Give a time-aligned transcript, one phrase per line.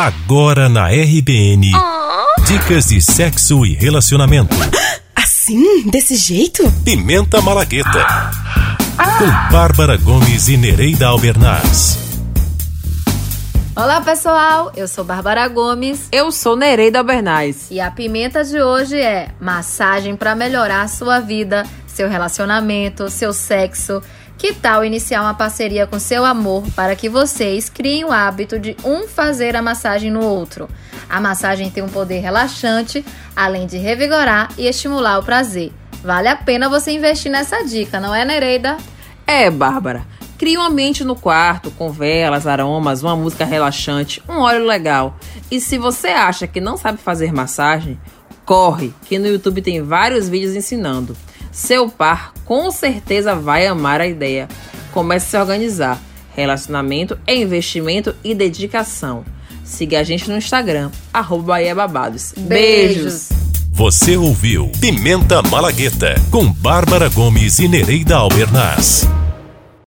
[0.00, 1.72] Agora na RBN.
[2.46, 4.56] Dicas de sexo e relacionamento.
[5.14, 5.90] Assim?
[5.90, 6.62] Desse jeito?
[6.82, 8.30] Pimenta Malagueta.
[9.18, 11.98] Com Bárbara Gomes e Nereida Albernaz.
[13.76, 17.66] Olá pessoal, eu sou Bárbara Gomes Eu sou Nereida Albernaz.
[17.70, 23.32] e a pimenta de hoje é massagem para melhorar a sua vida, seu relacionamento, seu
[23.32, 24.02] sexo.
[24.38, 28.74] Que tal iniciar uma parceria com seu amor para que vocês criem o hábito de
[28.82, 30.66] um fazer a massagem no outro?
[31.10, 33.04] A massagem tem um poder relaxante,
[33.36, 35.72] além de revigorar e estimular o prazer.
[36.02, 38.78] Vale a pena você investir nessa dica, não é, Nereida?
[39.26, 40.06] É, Bárbara.
[40.38, 45.18] Crie um ambiente no quarto, com velas, aromas, uma música relaxante, um óleo legal.
[45.50, 48.00] E se você acha que não sabe fazer massagem,
[48.46, 51.14] corre, que no YouTube tem vários vídeos ensinando.
[51.52, 54.48] Seu par com certeza vai amar a ideia.
[54.92, 56.00] Comece a se organizar.
[56.34, 59.24] Relacionamento é investimento e dedicação.
[59.64, 62.32] Siga a gente no Instagram, arroba Bahia Babados.
[62.36, 63.28] Beijos.
[63.72, 69.08] Você ouviu Pimenta Malagueta com Bárbara Gomes e Nereida Albernaz.